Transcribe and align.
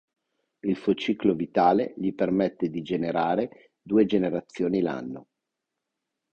Il 0.61 0.75
suo 0.77 0.95
ciclo 0.95 1.35
vitale 1.35 1.93
gli 1.95 2.11
permette 2.11 2.71
di 2.71 2.81
generare 2.81 3.73
due 3.79 4.05
generazioni 4.07 4.81
l'anno. 4.81 5.27